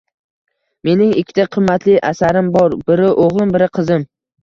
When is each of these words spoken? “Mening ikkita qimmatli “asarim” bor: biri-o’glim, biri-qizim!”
“Mening 0.89 1.11
ikkita 1.23 1.45
qimmatli 1.57 1.99
“asarim” 2.15 2.53
bor: 2.59 2.77
biri-o’glim, 2.91 3.57
biri-qizim!” 3.59 4.13